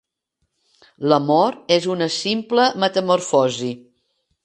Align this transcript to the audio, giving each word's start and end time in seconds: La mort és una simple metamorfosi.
La 1.13 1.19
mort 1.27 1.71
és 1.77 1.87
una 1.97 2.09
simple 2.17 2.69
metamorfosi. 2.85 3.73